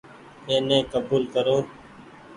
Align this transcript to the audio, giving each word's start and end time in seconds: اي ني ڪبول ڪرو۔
اي 0.47 0.55
ني 0.67 0.77
ڪبول 0.91 1.23
ڪرو۔ 1.33 1.57